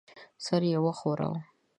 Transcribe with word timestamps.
سر 0.45 0.61
یې 0.71 0.77
وښوراوه. 0.83 1.39